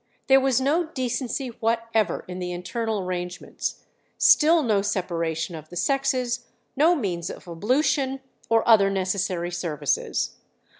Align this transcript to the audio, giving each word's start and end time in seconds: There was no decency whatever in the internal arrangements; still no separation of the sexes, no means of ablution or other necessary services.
There 0.25 0.39
was 0.39 0.59
no 0.59 0.85
decency 0.85 1.49
whatever 1.49 2.25
in 2.27 2.39
the 2.39 2.51
internal 2.51 3.01
arrangements; 3.01 3.83
still 4.17 4.63
no 4.63 4.81
separation 4.81 5.53
of 5.53 5.69
the 5.69 5.75
sexes, 5.75 6.45
no 6.75 6.95
means 6.95 7.29
of 7.29 7.47
ablution 7.47 8.19
or 8.49 8.67
other 8.67 8.89
necessary 8.89 9.51
services. 9.51 10.37